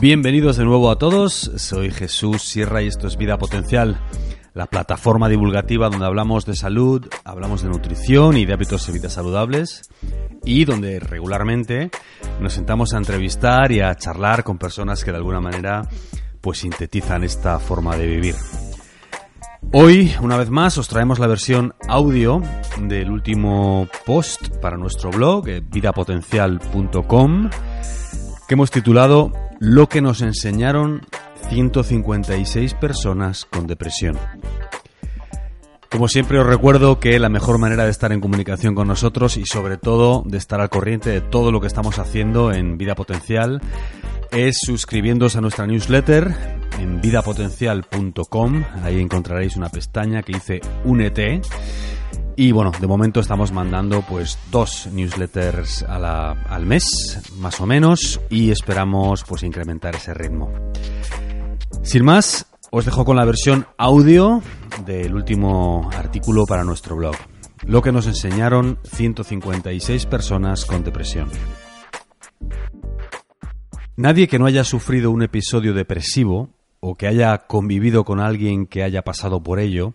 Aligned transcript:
Bienvenidos 0.00 0.56
de 0.56 0.64
nuevo 0.64 0.90
a 0.90 0.96
todos, 0.96 1.50
soy 1.56 1.90
Jesús 1.90 2.40
Sierra 2.40 2.80
y 2.80 2.86
esto 2.86 3.06
es 3.06 3.18
Vida 3.18 3.36
Potencial, 3.36 4.00
la 4.54 4.64
plataforma 4.64 5.28
divulgativa 5.28 5.90
donde 5.90 6.06
hablamos 6.06 6.46
de 6.46 6.56
salud, 6.56 7.06
hablamos 7.22 7.62
de 7.62 7.68
nutrición 7.68 8.38
y 8.38 8.46
de 8.46 8.54
hábitos 8.54 8.86
de 8.86 8.94
vida 8.94 9.10
saludables 9.10 9.90
y 10.42 10.64
donde 10.64 11.00
regularmente 11.00 11.90
nos 12.40 12.54
sentamos 12.54 12.94
a 12.94 12.96
entrevistar 12.96 13.72
y 13.72 13.82
a 13.82 13.94
charlar 13.94 14.42
con 14.42 14.56
personas 14.56 15.04
que 15.04 15.10
de 15.10 15.18
alguna 15.18 15.42
manera 15.42 15.86
pues 16.40 16.60
sintetizan 16.60 17.22
esta 17.22 17.58
forma 17.58 17.94
de 17.98 18.06
vivir. 18.06 18.36
Hoy, 19.74 20.14
una 20.22 20.38
vez 20.38 20.48
más, 20.48 20.78
os 20.78 20.88
traemos 20.88 21.18
la 21.18 21.26
versión 21.26 21.74
audio 21.88 22.40
del 22.80 23.10
último 23.10 23.86
post 24.06 24.48
para 24.62 24.78
nuestro 24.78 25.10
blog, 25.10 25.46
eh, 25.46 25.60
vidapotencial.com, 25.60 27.50
que 28.48 28.54
hemos 28.54 28.70
titulado 28.70 29.49
Lo 29.60 29.90
que 29.90 30.00
nos 30.00 30.22
enseñaron 30.22 31.02
156 31.50 32.72
personas 32.72 33.44
con 33.44 33.66
depresión. 33.66 34.16
Como 35.90 36.08
siempre 36.08 36.40
os 36.40 36.46
recuerdo 36.46 36.98
que 36.98 37.18
la 37.18 37.28
mejor 37.28 37.58
manera 37.58 37.84
de 37.84 37.90
estar 37.90 38.10
en 38.10 38.22
comunicación 38.22 38.74
con 38.74 38.88
nosotros 38.88 39.36
y 39.36 39.44
sobre 39.44 39.76
todo 39.76 40.22
de 40.24 40.38
estar 40.38 40.62
al 40.62 40.70
corriente 40.70 41.10
de 41.10 41.20
todo 41.20 41.52
lo 41.52 41.60
que 41.60 41.66
estamos 41.66 41.98
haciendo 41.98 42.52
en 42.52 42.78
Vida 42.78 42.94
Potencial 42.94 43.60
es 44.30 44.60
suscribiéndose 44.62 45.36
a 45.36 45.42
nuestra 45.42 45.66
newsletter 45.66 46.34
en 46.78 47.02
vidapotencial.com. 47.02 48.64
Ahí 48.82 48.98
encontraréis 48.98 49.56
una 49.56 49.68
pestaña 49.68 50.22
que 50.22 50.32
dice 50.32 50.60
Únete. 50.86 51.42
Y 52.36 52.52
bueno, 52.52 52.72
de 52.80 52.86
momento 52.86 53.20
estamos 53.20 53.52
mandando 53.52 54.02
pues 54.02 54.38
dos 54.50 54.88
newsletters 54.92 55.82
al 55.82 56.66
mes, 56.66 57.20
más 57.36 57.60
o 57.60 57.66
menos, 57.66 58.20
y 58.30 58.50
esperamos 58.50 59.24
pues 59.24 59.42
incrementar 59.42 59.96
ese 59.96 60.14
ritmo. 60.14 60.50
Sin 61.82 62.04
más, 62.04 62.46
os 62.70 62.84
dejo 62.84 63.04
con 63.04 63.16
la 63.16 63.24
versión 63.24 63.66
audio 63.76 64.42
del 64.86 65.14
último 65.14 65.90
artículo 65.94 66.46
para 66.46 66.64
nuestro 66.64 66.96
blog. 66.96 67.16
Lo 67.66 67.82
que 67.82 67.92
nos 67.92 68.06
enseñaron 68.06 68.78
156 68.84 70.06
personas 70.06 70.64
con 70.64 70.82
depresión. 70.82 71.28
Nadie 73.96 74.28
que 74.28 74.38
no 74.38 74.46
haya 74.46 74.64
sufrido 74.64 75.10
un 75.10 75.22
episodio 75.22 75.74
depresivo 75.74 76.48
o 76.80 76.94
que 76.94 77.06
haya 77.06 77.36
convivido 77.46 78.04
con 78.04 78.18
alguien 78.18 78.66
que 78.66 78.82
haya 78.82 79.02
pasado 79.02 79.42
por 79.42 79.60
ello 79.60 79.94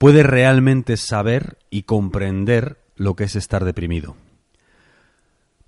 puede 0.00 0.22
realmente 0.22 0.96
saber 0.96 1.58
y 1.68 1.82
comprender 1.82 2.78
lo 2.96 3.16
que 3.16 3.24
es 3.24 3.36
estar 3.36 3.66
deprimido. 3.66 4.16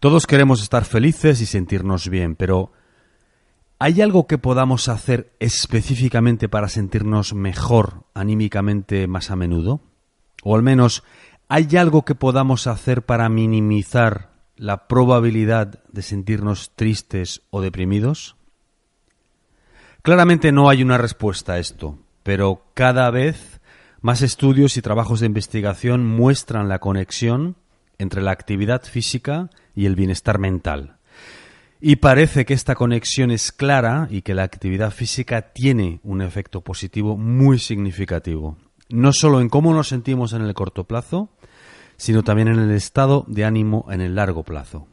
Todos 0.01 0.27
queremos 0.27 0.63
estar 0.63 0.87
felices 0.87 1.43
y 1.43 1.47
sentirnos 1.47 2.09
bien, 2.09 2.35
pero 2.35 2.73
¿hay 3.79 4.01
algo 4.01 4.27
que 4.27 4.39
podamos 4.39 4.89
hacer 4.89 5.37
específicamente 5.39 6.49
para 6.49 6.71
sentirnos 6.71 7.35
mejor 7.35 8.05
anímicamente 8.15 9.07
más 9.07 9.31
a 9.31 9.37
menudo? 9.37 9.83
O 10.43 10.57
al 10.57 10.63
menos, 10.63 11.05
¿hay 11.49 11.77
algo 11.77 12.07
que 12.07 12.15
podamos 12.15 12.67
hacer 12.67 13.03
para 13.03 13.29
minimizar 13.29 14.33
la 14.57 14.89
probabilidad 14.89 15.85
de 15.93 16.01
sentirnos 16.01 16.71
tristes 16.75 17.43
o 17.51 17.61
deprimidos? 17.61 18.37
Claramente 20.01 20.53
no 20.53 20.71
hay 20.71 20.83
una 20.83 20.97
respuesta 20.97 21.53
a 21.53 21.59
esto, 21.59 21.99
pero 22.23 22.65
cada 22.73 23.11
vez 23.11 23.61
más 24.03 24.21
estudios 24.21 24.77
y 24.77 24.83
trabajos 24.83 25.21
de 25.21 25.27
investigación 25.27 26.05
muestran 26.05 26.69
la 26.69 26.81
conexión 26.81 27.57
entre 27.99 28.21
la 28.21 28.33
actividad 28.33 28.83
física 28.83 29.49
y 29.77 29.87
el 29.87 29.95
bienestar 29.95 30.39
mental. 30.39 30.97
Y 31.81 31.97
parece 31.97 32.45
que 32.45 32.55
esta 32.55 32.75
conexión 32.75 33.31
es 33.31 33.53
clara 33.53 34.09
y 34.11 34.23
que 34.23 34.35
la 34.35 34.43
actividad 34.43 34.91
física 34.91 35.53
tiene 35.53 36.01
un 36.03 36.21
efecto 36.21 36.61
positivo 36.63 37.17
muy 37.17 37.59
significativo, 37.59 38.57
no 38.89 39.13
solo 39.13 39.41
en 39.41 39.49
cómo 39.49 39.73
nos 39.73 39.89
sentimos 39.89 40.33
en 40.33 40.43
el 40.43 40.55
corto 40.55 40.85
plazo, 40.85 41.31
sino 41.97 42.25
también 42.25 42.49
en 42.49 42.59
el 42.59 42.73
estado 42.73 43.25
de 43.29 43.45
ánimo 43.45 43.87
en 43.89 44.01
el 44.01 44.17
largo 44.17 44.43
plazo. 44.43 44.89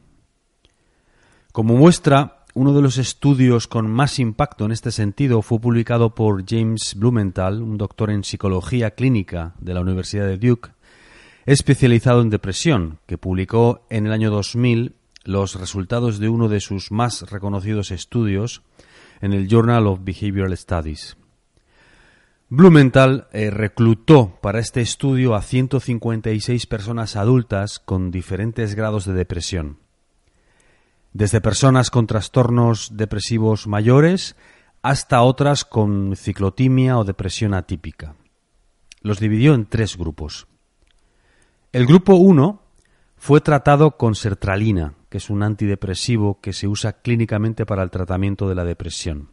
Como 1.51 1.75
muestra, 1.75 2.38
uno 2.53 2.73
de 2.73 2.81
los 2.81 2.97
estudios 2.97 3.67
con 3.67 3.89
más 3.89 4.19
impacto 4.19 4.65
en 4.65 4.71
este 4.71 4.91
sentido 4.91 5.41
fue 5.41 5.59
publicado 5.59 6.15
por 6.15 6.43
James 6.47 6.95
Blumenthal, 6.95 7.61
un 7.61 7.77
doctor 7.77 8.09
en 8.09 8.23
psicología 8.23 8.91
clínica 8.91 9.53
de 9.59 9.73
la 9.73 9.81
Universidad 9.81 10.25
de 10.25 10.37
Duke, 10.37 10.71
especializado 11.45 12.21
en 12.21 12.29
depresión, 12.29 12.99
que 13.05 13.17
publicó 13.17 13.85
en 13.89 14.07
el 14.07 14.13
año 14.13 14.31
2000 14.31 14.95
los 15.23 15.55
resultados 15.55 16.19
de 16.19 16.29
uno 16.29 16.49
de 16.49 16.59
sus 16.59 16.91
más 16.91 17.29
reconocidos 17.29 17.91
estudios 17.91 18.63
en 19.21 19.33
el 19.33 19.47
Journal 19.47 19.87
of 19.87 19.99
Behavioral 20.03 20.55
Studies. 20.57 21.17
Blumenthal 22.51 23.27
eh, 23.31 23.51
reclutó 23.51 24.39
para 24.41 24.59
este 24.59 24.81
estudio 24.81 25.35
a 25.35 25.43
156 25.43 26.65
personas 26.65 27.15
adultas 27.15 27.77
con 27.77 28.09
diferentes 28.09 28.73
grados 28.73 29.05
de 29.05 29.13
depresión, 29.13 29.77
desde 31.13 31.41
personas 31.41 31.89
con 31.89 32.07
trastornos 32.07 32.95
depresivos 32.95 33.67
mayores 33.67 34.35
hasta 34.81 35.21
otras 35.21 35.65
con 35.65 36.15
ciclotimia 36.15 36.97
o 36.97 37.03
depresión 37.03 37.53
atípica. 37.53 38.15
Los 39.01 39.19
dividió 39.19 39.53
en 39.53 39.65
tres 39.65 39.97
grupos. 39.97 40.47
El 41.71 41.85
grupo 41.85 42.15
1 42.15 42.61
fue 43.17 43.41
tratado 43.41 43.97
con 43.97 44.15
sertralina, 44.15 44.93
que 45.09 45.17
es 45.17 45.29
un 45.29 45.43
antidepresivo 45.43 46.39
que 46.41 46.53
se 46.53 46.67
usa 46.67 46.93
clínicamente 46.93 47.65
para 47.65 47.83
el 47.83 47.89
tratamiento 47.89 48.47
de 48.47 48.55
la 48.55 48.63
depresión 48.63 49.29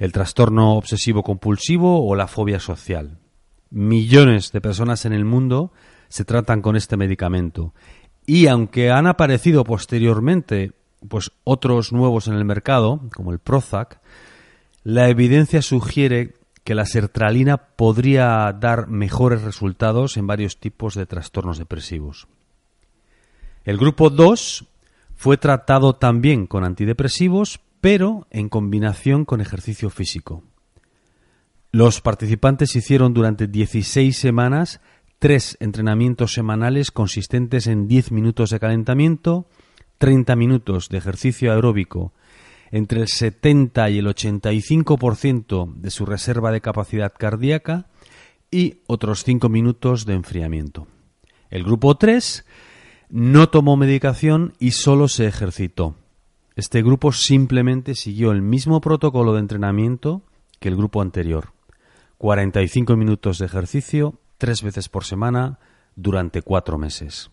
el 0.00 0.12
trastorno 0.12 0.76
obsesivo 0.76 1.22
compulsivo 1.22 2.08
o 2.08 2.16
la 2.16 2.26
fobia 2.26 2.58
social. 2.58 3.18
Millones 3.68 4.50
de 4.50 4.62
personas 4.62 5.04
en 5.04 5.12
el 5.12 5.26
mundo 5.26 5.72
se 6.08 6.24
tratan 6.24 6.62
con 6.62 6.74
este 6.74 6.96
medicamento 6.96 7.74
y 8.26 8.46
aunque 8.46 8.90
han 8.90 9.06
aparecido 9.06 9.62
posteriormente 9.62 10.72
pues 11.08 11.32
otros 11.44 11.92
nuevos 11.92 12.28
en 12.28 12.34
el 12.34 12.44
mercado, 12.44 13.00
como 13.14 13.32
el 13.32 13.38
Prozac, 13.38 14.00
la 14.82 15.08
evidencia 15.08 15.62
sugiere 15.62 16.34
que 16.64 16.74
la 16.74 16.86
sertralina 16.86 17.56
podría 17.56 18.52
dar 18.52 18.88
mejores 18.88 19.42
resultados 19.42 20.16
en 20.16 20.26
varios 20.26 20.58
tipos 20.58 20.94
de 20.94 21.06
trastornos 21.06 21.58
depresivos. 21.58 22.28
El 23.64 23.78
grupo 23.78 24.10
2 24.10 24.66
fue 25.16 25.36
tratado 25.36 25.94
también 25.94 26.46
con 26.46 26.64
antidepresivos, 26.64 27.60
pero 27.80 28.26
en 28.30 28.48
combinación 28.48 29.24
con 29.24 29.40
ejercicio 29.40 29.90
físico. 29.90 30.42
Los 31.72 32.00
participantes 32.00 32.74
hicieron 32.74 33.14
durante 33.14 33.46
16 33.46 34.16
semanas 34.16 34.80
tres 35.18 35.56
entrenamientos 35.60 36.32
semanales 36.32 36.90
consistentes 36.90 37.66
en 37.66 37.86
10 37.86 38.10
minutos 38.10 38.50
de 38.50 38.58
calentamiento, 38.58 39.46
30 40.00 40.34
minutos 40.34 40.88
de 40.88 40.96
ejercicio 40.96 41.52
aeróbico, 41.52 42.14
entre 42.70 43.02
el 43.02 43.08
70 43.08 43.90
y 43.90 43.98
el 43.98 44.06
85% 44.06 45.74
de 45.74 45.90
su 45.90 46.06
reserva 46.06 46.50
de 46.52 46.62
capacidad 46.62 47.12
cardíaca 47.12 47.86
y 48.50 48.78
otros 48.86 49.24
5 49.24 49.50
minutos 49.50 50.06
de 50.06 50.14
enfriamiento. 50.14 50.86
El 51.50 51.64
grupo 51.64 51.98
3 51.98 52.46
no 53.10 53.50
tomó 53.50 53.76
medicación 53.76 54.54
y 54.58 54.70
solo 54.70 55.06
se 55.06 55.26
ejercitó. 55.26 55.96
Este 56.56 56.82
grupo 56.82 57.12
simplemente 57.12 57.94
siguió 57.94 58.32
el 58.32 58.40
mismo 58.40 58.80
protocolo 58.80 59.34
de 59.34 59.40
entrenamiento 59.40 60.22
que 60.60 60.70
el 60.70 60.76
grupo 60.76 61.02
anterior. 61.02 61.52
45 62.16 62.96
minutos 62.96 63.38
de 63.38 63.44
ejercicio 63.44 64.14
tres 64.38 64.62
veces 64.62 64.88
por 64.88 65.04
semana 65.04 65.58
durante 65.94 66.40
cuatro 66.40 66.78
meses. 66.78 67.30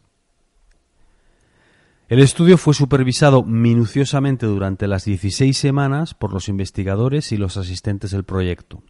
El 2.09 2.19
estudio 2.19 2.57
fue 2.57 2.73
supervisado 2.73 3.43
minuciosamente 3.43 4.45
durante 4.45 4.87
las 4.87 5.03
16 5.03 5.57
semanas 5.57 6.13
por 6.13 6.31
los 6.31 6.47
investigadores 6.47 7.33
y 7.33 7.37
los 7.37 7.57
asistentes 7.57 8.11
del 8.11 8.23
proyecto. 8.23 8.81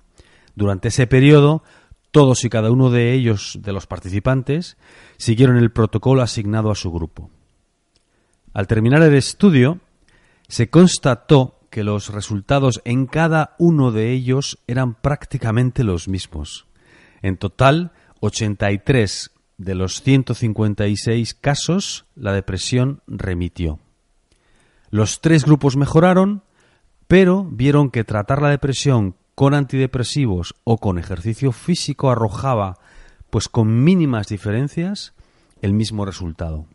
Durante 0.53 0.89
ese 0.89 1.07
periodo, 1.07 1.63
todos 2.11 2.45
y 2.45 2.49
cada 2.49 2.69
uno 2.69 2.91
de 2.91 3.13
ellos, 3.13 3.57
de 3.63 3.73
los 3.73 3.87
participantes, 3.87 4.77
siguieron 5.17 5.57
el 5.57 5.71
protocolo 5.71 6.21
asignado 6.21 6.69
a 6.69 6.75
su 6.75 6.91
grupo. 6.91 7.31
Al 8.53 8.67
terminar 8.67 9.01
el 9.01 9.15
estudio, 9.15 9.79
se 10.47 10.69
constató 10.69 11.59
que 11.71 11.83
los 11.83 12.09
resultados 12.09 12.81
en 12.85 13.07
cada 13.07 13.55
uno 13.57 13.91
de 13.91 14.11
ellos 14.11 14.59
eran 14.67 14.93
prácticamente 14.93 15.83
los 15.83 16.07
mismos. 16.07 16.67
En 17.23 17.37
total, 17.37 17.93
83 18.19 19.31
de 19.57 19.75
los 19.75 20.01
156 20.01 21.33
casos 21.33 22.05
la 22.15 22.31
depresión 22.31 23.01
remitió. 23.07 23.79
Los 24.89 25.19
tres 25.21 25.45
grupos 25.45 25.75
mejoraron, 25.75 26.43
pero 27.07 27.43
vieron 27.43 27.89
que 27.89 28.03
tratar 28.03 28.41
la 28.41 28.49
depresión 28.49 29.15
con 29.35 29.53
antidepresivos 29.53 30.55
o 30.63 30.77
con 30.77 30.97
ejercicio 30.97 31.51
físico 31.51 32.09
arrojaba, 32.09 32.79
pues 33.29 33.49
con 33.49 33.83
mínimas 33.83 34.27
diferencias, 34.27 35.13
el 35.61 35.73
mismo 35.73 36.05
resultado. 36.05 36.65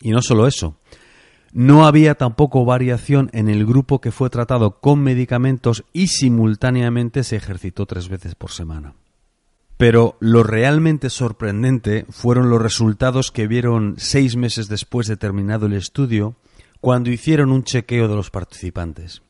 Y 0.00 0.10
no 0.10 0.22
solo 0.22 0.46
eso, 0.46 0.76
No 1.52 1.86
había 1.86 2.16
tampoco 2.16 2.66
variación 2.66 3.30
en 3.32 3.48
el 3.48 3.64
grupo 3.64 4.00
que 4.00 4.10
fue 4.10 4.28
tratado 4.28 4.80
con 4.80 5.00
medicamentos 5.00 5.84
y 5.92 6.08
simultáneamente 6.08 7.24
se 7.24 7.36
ejercitó 7.36 7.86
tres 7.86 8.10
veces 8.10 8.34
por 8.34 8.50
semana. 8.50 8.94
Pero 9.76 10.16
lo 10.20 10.42
realmente 10.42 11.10
sorprendente 11.10 12.06
fueron 12.08 12.48
los 12.48 12.62
resultados 12.62 13.30
que 13.30 13.46
vieron 13.46 13.94
seis 13.98 14.36
meses 14.36 14.68
después 14.68 15.06
de 15.06 15.16
terminado 15.16 15.66
el 15.66 15.74
estudio, 15.74 16.36
cuando 16.80 17.10
hicieron 17.10 17.50
un 17.50 17.64
chequeo 17.64 18.08
de 18.08 18.16
los 18.16 18.30
participantes. 18.30 19.22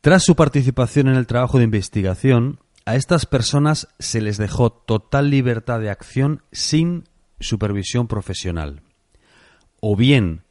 Tras 0.00 0.24
su 0.24 0.34
participación 0.34 1.08
en 1.08 1.14
el 1.14 1.28
trabajo 1.28 1.58
de 1.58 1.64
investigación, 1.64 2.58
a 2.84 2.96
estas 2.96 3.26
personas 3.26 3.88
se 4.00 4.20
les 4.20 4.38
dejó 4.38 4.72
total 4.72 5.30
libertad 5.30 5.78
de 5.78 5.90
acción 5.90 6.42
sin 6.50 7.04
supervisión 7.38 8.08
profesional. 8.08 8.82
O 9.78 9.94
bien 9.94 10.42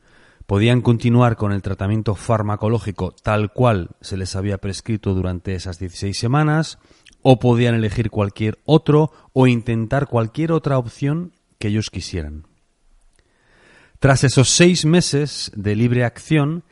podían 0.45 0.81
continuar 0.81 1.35
con 1.35 1.51
el 1.51 1.62
tratamiento 1.62 2.15
farmacológico 2.15 3.13
tal 3.24 3.51
cual 3.51 3.89
se 4.01 4.17
les 4.17 4.35
había 4.35 4.57
prescrito 4.57 5.13
durante 5.13 5.56
esas 5.56 5.79
16 5.79 6.17
semanas, 6.17 6.77
o 7.21 7.39
podían 7.39 7.75
elegir 7.75 8.09
cualquier 8.09 8.59
otro 8.65 9.12
o 9.33 9.47
intentar 9.47 10.07
cualquier 10.07 10.51
otra 10.51 10.77
opción 10.77 11.33
que 11.59 11.69
ellos 11.69 11.89
quisieran. 11.89 12.47
Tras 14.00 14.23
esos 14.23 14.50
seis 14.50 14.85
meses 14.85 15.51
de 15.56 15.75
libre 15.75 16.03
acción, 16.03 16.63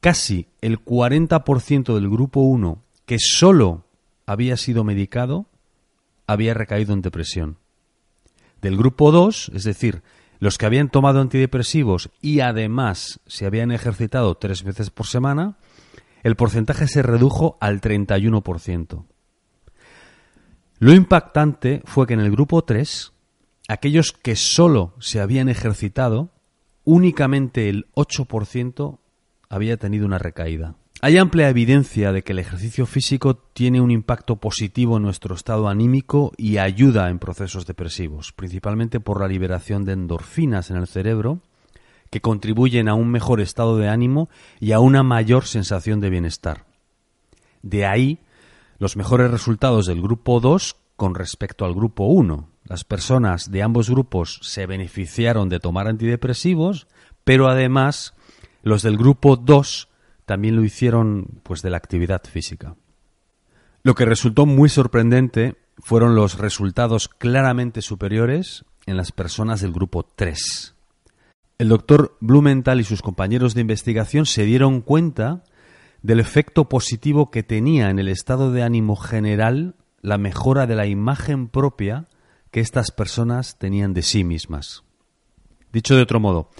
casi 0.00 0.48
el 0.60 0.82
40% 0.82 1.94
del 1.94 2.08
grupo 2.08 2.40
1 2.40 2.82
que 3.04 3.18
solo 3.18 3.84
había 4.24 4.56
sido 4.56 4.84
medicado 4.84 5.46
había 6.26 6.54
recaído 6.54 6.94
en 6.94 7.02
depresión. 7.02 7.58
Del 8.62 8.76
grupo 8.76 9.10
2, 9.10 9.50
es 9.54 9.64
decir, 9.64 10.02
los 10.38 10.58
que 10.58 10.66
habían 10.66 10.88
tomado 10.88 11.20
antidepresivos 11.20 12.10
y 12.22 12.40
además 12.40 13.20
se 13.26 13.46
habían 13.46 13.72
ejercitado 13.72 14.36
tres 14.36 14.62
veces 14.62 14.90
por 14.90 15.06
semana, 15.06 15.58
el 16.22 16.36
porcentaje 16.36 16.86
se 16.86 17.02
redujo 17.02 17.58
al 17.60 17.80
31%. 17.80 19.04
Lo 20.80 20.94
impactante 20.94 21.82
fue 21.84 22.06
que 22.06 22.14
en 22.14 22.20
el 22.20 22.30
grupo 22.30 22.62
3, 22.62 23.12
aquellos 23.68 24.12
que 24.12 24.34
solo 24.34 24.94
se 24.98 25.20
habían 25.20 25.50
ejercitado, 25.50 26.30
únicamente 26.84 27.68
el 27.68 27.86
8% 27.92 28.98
había 29.50 29.76
tenido 29.76 30.06
una 30.06 30.16
recaída. 30.16 30.76
Hay 31.02 31.18
amplia 31.18 31.50
evidencia 31.50 32.12
de 32.12 32.22
que 32.22 32.32
el 32.32 32.38
ejercicio 32.38 32.86
físico 32.86 33.36
tiene 33.36 33.82
un 33.82 33.90
impacto 33.90 34.36
positivo 34.36 34.96
en 34.96 35.02
nuestro 35.02 35.34
estado 35.34 35.68
anímico 35.68 36.32
y 36.38 36.56
ayuda 36.56 37.10
en 37.10 37.18
procesos 37.18 37.66
depresivos, 37.66 38.32
principalmente 38.32 39.00
por 39.00 39.20
la 39.20 39.28
liberación 39.28 39.84
de 39.84 39.92
endorfinas 39.92 40.70
en 40.70 40.78
el 40.78 40.86
cerebro, 40.86 41.40
que 42.08 42.22
contribuyen 42.22 42.88
a 42.88 42.94
un 42.94 43.10
mejor 43.10 43.42
estado 43.42 43.76
de 43.76 43.90
ánimo 43.90 44.30
y 44.60 44.72
a 44.72 44.80
una 44.80 45.02
mayor 45.02 45.44
sensación 45.44 46.00
de 46.00 46.08
bienestar. 46.08 46.64
De 47.62 47.84
ahí 47.84 48.18
los 48.80 48.96
mejores 48.96 49.30
resultados 49.30 49.86
del 49.86 50.00
grupo 50.00 50.40
2 50.40 50.74
con 50.96 51.14
respecto 51.14 51.66
al 51.66 51.74
grupo 51.74 52.06
1. 52.06 52.48
Las 52.64 52.82
personas 52.82 53.50
de 53.50 53.62
ambos 53.62 53.90
grupos 53.90 54.40
se 54.42 54.64
beneficiaron 54.64 55.50
de 55.50 55.60
tomar 55.60 55.86
antidepresivos, 55.86 56.88
pero 57.22 57.48
además 57.48 58.14
los 58.62 58.82
del 58.82 58.96
grupo 58.96 59.36
2 59.36 59.88
también 60.24 60.56
lo 60.56 60.64
hicieron 60.64 61.40
pues 61.42 61.60
de 61.60 61.68
la 61.68 61.76
actividad 61.76 62.22
física. 62.24 62.74
Lo 63.82 63.94
que 63.94 64.06
resultó 64.06 64.46
muy 64.46 64.70
sorprendente 64.70 65.56
fueron 65.78 66.14
los 66.14 66.38
resultados 66.38 67.08
claramente 67.08 67.82
superiores 67.82 68.64
en 68.86 68.96
las 68.96 69.12
personas 69.12 69.60
del 69.60 69.72
grupo 69.72 70.04
3. 70.04 70.74
El 71.58 71.68
doctor 71.68 72.16
Blumenthal 72.20 72.80
y 72.80 72.84
sus 72.84 73.02
compañeros 73.02 73.52
de 73.52 73.60
investigación 73.60 74.24
se 74.24 74.44
dieron 74.44 74.80
cuenta 74.80 75.44
del 76.02 76.20
efecto 76.20 76.68
positivo 76.68 77.30
que 77.30 77.42
tenía 77.42 77.90
en 77.90 77.98
el 77.98 78.08
estado 78.08 78.52
de 78.52 78.62
ánimo 78.62 78.96
general 78.96 79.74
la 80.00 80.18
mejora 80.18 80.66
de 80.66 80.76
la 80.76 80.86
imagen 80.86 81.48
propia 81.48 82.06
que 82.50 82.60
estas 82.60 82.90
personas 82.90 83.58
tenían 83.58 83.94
de 83.94 84.02
sí 84.02 84.24
mismas. 84.24 84.82
Dicho 85.72 85.94
de 85.94 86.02
otro 86.02 86.20
modo, 86.20 86.50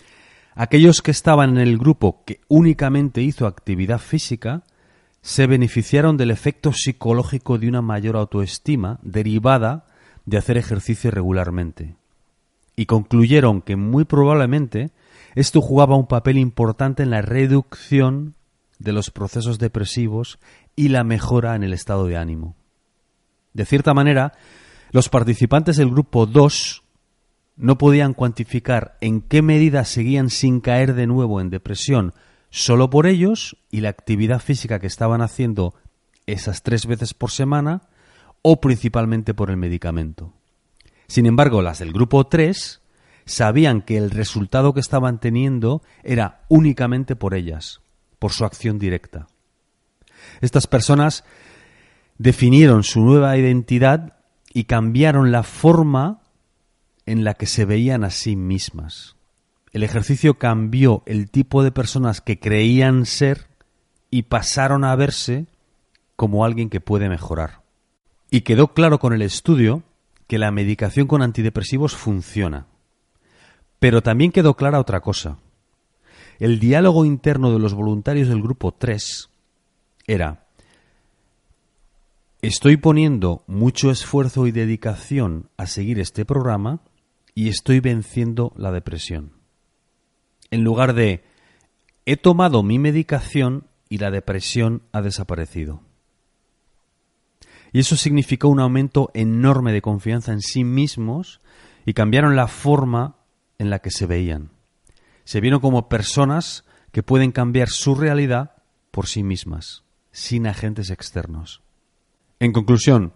aquellos 0.55 1.03
que 1.03 1.11
estaban 1.11 1.51
en 1.51 1.59
el 1.59 1.79
grupo 1.79 2.23
que 2.25 2.41
únicamente 2.49 3.23
hizo 3.23 3.47
actividad 3.47 3.99
física 3.99 4.63
se 5.23 5.47
beneficiaron 5.47 6.17
del 6.17 6.31
efecto 6.31 6.73
psicológico 6.73 7.59
de 7.59 7.69
una 7.69 7.83
mayor 7.83 8.17
autoestima 8.17 9.01
derivada 9.03 9.87
de 10.25 10.39
hacer 10.39 10.57
ejercicio 10.57 11.11
regularmente. 11.11 11.97
Y 12.77 12.87
concluyeron 12.87 13.63
que 13.63 13.77
muy 13.77 14.05
probablemente 14.05 14.91
esto 15.35 15.61
jugaba 15.61 15.97
un 15.97 16.07
papel 16.07 16.39
importante 16.39 17.03
en 17.03 17.11
la 17.11 17.21
reducción 17.21 18.35
de 18.81 18.93
los 18.93 19.11
procesos 19.11 19.59
depresivos 19.59 20.41
y 20.75 20.89
la 20.89 21.05
mejora 21.05 21.55
en 21.55 21.63
el 21.63 21.73
estado 21.73 22.07
de 22.07 22.17
ánimo. 22.17 22.57
De 23.53 23.67
cierta 23.67 23.95
manera, 23.95 24.33
los 24.91 25.09
participantes 25.09 25.77
del 25.77 25.91
grupo 25.91 26.27
2 26.27 26.83
no 27.57 27.79
podían 27.79 28.15
cuantificar 28.15 28.97
en 29.01 29.21
qué 29.21 29.43
medida 29.43 29.85
seguían 29.85 30.31
sin 30.31 30.61
caer 30.61 30.95
de 30.95 31.07
nuevo 31.07 31.41
en 31.41 31.51
depresión 31.51 32.15
solo 32.49 32.91
por 32.91 33.07
ellos 33.07 33.57
y 33.71 33.83
la 33.83 33.91
actividad 33.91 34.41
física 34.41 34.81
que 34.81 34.87
estaban 34.87 35.21
haciendo 35.21 35.75
esas 36.27 36.63
tres 36.63 36.87
veces 36.87 37.13
por 37.15 37.31
semana 37.31 37.83
o 38.43 38.61
principalmente 38.61 39.35
por 39.35 39.51
el 39.51 39.59
medicamento. 39.59 40.33
Sin 41.07 41.27
embargo, 41.27 41.61
las 41.61 41.81
del 41.81 41.93
grupo 41.93 42.27
3 42.27 42.81
sabían 43.27 43.83
que 43.83 43.99
el 43.99 44.11
resultado 44.11 44.73
que 44.73 44.81
estaban 44.81 45.21
teniendo 45.21 45.83
era 46.03 46.45
únicamente 46.49 47.15
por 47.15 47.35
ellas 47.35 47.83
por 48.21 48.33
su 48.33 48.45
acción 48.45 48.79
directa. 48.79 49.27
Estas 50.41 50.69
personas 50.69 51.25
definieron 52.19 52.85
su 52.85 53.01
nueva 53.01 53.37
identidad 53.37 54.19
y 54.53 54.65
cambiaron 54.65 55.33
la 55.33 55.43
forma 55.43 56.21
en 57.07 57.25
la 57.25 57.35
que 57.35 57.47
se 57.47 57.65
veían 57.65 58.05
a 58.05 58.11
sí 58.11 58.37
mismas. 58.37 59.17
El 59.73 59.83
ejercicio 59.83 60.39
cambió 60.39 61.03
el 61.07 61.31
tipo 61.31 61.65
de 61.65 61.73
personas 61.73 62.21
que 62.21 62.39
creían 62.39 63.07
ser 63.07 63.49
y 64.11 64.23
pasaron 64.23 64.85
a 64.85 64.95
verse 64.97 65.47
como 66.17 66.45
alguien 66.45 66.69
que 66.69 66.81
puede 66.81 67.09
mejorar. 67.09 67.63
Y 68.31 68.43
quedó 68.43 68.75
claro 68.75 68.99
con 68.99 69.13
el 69.13 69.23
estudio 69.23 69.83
que 70.27 70.39
la 70.39 70.51
medicación 70.51 71.07
con 71.07 71.23
antidepresivos 71.23 71.97
funciona. 71.97 72.67
Pero 73.79 74.03
también 74.03 74.31
quedó 74.31 74.55
clara 74.55 74.79
otra 74.79 75.01
cosa. 75.01 75.39
El 76.41 76.59
diálogo 76.59 77.05
interno 77.05 77.53
de 77.53 77.59
los 77.59 77.75
voluntarios 77.75 78.29
del 78.29 78.41
grupo 78.41 78.73
3 78.73 79.29
era, 80.07 80.47
estoy 82.41 82.79
poniendo 82.79 83.45
mucho 83.47 83.91
esfuerzo 83.91 84.47
y 84.47 84.51
dedicación 84.51 85.51
a 85.59 85.67
seguir 85.67 86.01
este 86.01 86.25
programa 86.25 86.81
y 87.35 87.51
estoy 87.51 87.81
venciendo 87.81 88.55
la 88.57 88.73
depresión. 88.73 89.33
En 90.51 90.65
lugar 90.65 90.95
de, 90.95 91.25
he 92.07 92.17
tomado 92.17 92.63
mi 92.63 92.79
medicación 92.79 93.67
y 93.91 93.99
la 93.99 94.11
depresión 94.11 94.81
ha 94.93 95.03
desaparecido. 95.03 95.83
Y 97.71 97.81
eso 97.81 97.97
significó 97.97 98.49
un 98.49 98.61
aumento 98.61 99.11
enorme 99.13 99.73
de 99.73 99.83
confianza 99.83 100.33
en 100.33 100.41
sí 100.41 100.65
mismos 100.65 101.43
y 101.85 101.93
cambiaron 101.93 102.35
la 102.35 102.49
forma 102.49 103.17
en 103.59 103.69
la 103.69 103.81
que 103.81 103.91
se 103.91 104.07
veían 104.07 104.53
se 105.25 105.41
vieron 105.41 105.61
como 105.61 105.89
personas 105.89 106.65
que 106.93 107.03
pueden 107.03 107.33
cambiar 107.33 107.69
su 107.69 107.95
realidad 107.95 108.53
por 108.91 109.07
sí 109.07 109.23
mismas, 109.23 109.85
sin 110.13 110.47
agentes 110.47 110.91
externos. 110.91 111.63
En 112.39 112.53
conclusión, 112.53 113.13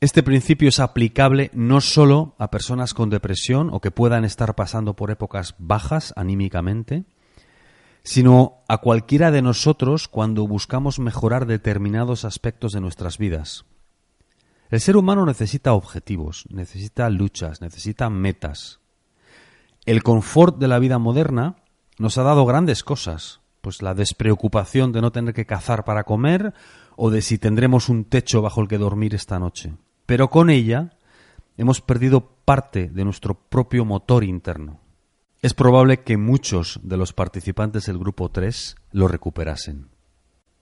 este 0.00 0.22
principio 0.22 0.68
es 0.68 0.78
aplicable 0.78 1.50
no 1.54 1.80
solo 1.80 2.34
a 2.38 2.50
personas 2.50 2.92
con 2.92 3.08
depresión 3.08 3.70
o 3.72 3.80
que 3.80 3.90
puedan 3.90 4.24
estar 4.24 4.54
pasando 4.54 4.94
por 4.94 5.10
épocas 5.10 5.54
bajas 5.58 6.12
anímicamente, 6.16 7.04
sino 8.02 8.62
a 8.68 8.78
cualquiera 8.78 9.30
de 9.30 9.42
nosotros 9.42 10.06
cuando 10.06 10.46
buscamos 10.46 10.98
mejorar 10.98 11.46
determinados 11.46 12.24
aspectos 12.24 12.72
de 12.72 12.80
nuestras 12.80 13.18
vidas. 13.18 13.64
El 14.70 14.80
ser 14.80 14.96
humano 14.96 15.24
necesita 15.24 15.72
objetivos, 15.72 16.44
necesita 16.50 17.08
luchas, 17.08 17.60
necesita 17.60 18.10
metas. 18.10 18.80
El 19.86 20.02
confort 20.02 20.58
de 20.58 20.66
la 20.66 20.80
vida 20.80 20.98
moderna 20.98 21.54
nos 21.96 22.18
ha 22.18 22.24
dado 22.24 22.44
grandes 22.44 22.82
cosas, 22.82 23.40
pues 23.60 23.82
la 23.82 23.94
despreocupación 23.94 24.90
de 24.90 25.00
no 25.00 25.12
tener 25.12 25.32
que 25.32 25.46
cazar 25.46 25.84
para 25.84 26.02
comer 26.02 26.54
o 26.96 27.08
de 27.08 27.22
si 27.22 27.38
tendremos 27.38 27.88
un 27.88 28.04
techo 28.04 28.42
bajo 28.42 28.60
el 28.60 28.66
que 28.66 28.78
dormir 28.78 29.14
esta 29.14 29.38
noche. 29.38 29.74
Pero 30.04 30.28
con 30.28 30.50
ella 30.50 30.90
hemos 31.56 31.80
perdido 31.80 32.28
parte 32.44 32.88
de 32.88 33.04
nuestro 33.04 33.34
propio 33.34 33.84
motor 33.84 34.24
interno. 34.24 34.80
Es 35.40 35.54
probable 35.54 36.00
que 36.00 36.16
muchos 36.16 36.80
de 36.82 36.96
los 36.96 37.12
participantes 37.12 37.86
del 37.86 37.98
grupo 37.98 38.28
3 38.28 38.74
lo 38.90 39.06
recuperasen. 39.06 39.86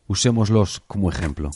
Usémoslos 0.06 0.82
como 0.86 1.08
ejemplo. 1.08 1.50